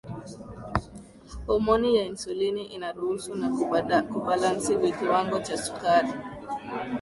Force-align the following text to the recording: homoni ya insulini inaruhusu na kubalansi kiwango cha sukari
homoni 1.47 1.95
ya 1.97 2.05
insulini 2.05 2.65
inaruhusu 2.65 3.35
na 3.35 4.01
kubalansi 4.09 4.93
kiwango 4.99 5.39
cha 5.39 5.57
sukari 5.57 6.13